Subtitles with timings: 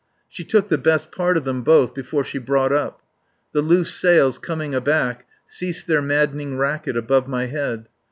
[0.27, 3.03] She took the best part of them both before she brought up.
[3.51, 7.87] The loose sails coming aback ceased their maddening racket above my head.